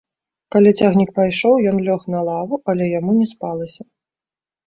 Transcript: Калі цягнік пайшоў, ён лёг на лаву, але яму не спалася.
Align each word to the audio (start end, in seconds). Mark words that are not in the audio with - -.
Калі 0.53 0.69
цягнік 0.83 1.11
пайшоў, 1.17 1.53
ён 1.71 1.77
лёг 1.89 2.01
на 2.13 2.19
лаву, 2.29 2.55
але 2.73 2.85
яму 2.99 3.11
не 3.19 3.27
спалася. 3.35 3.83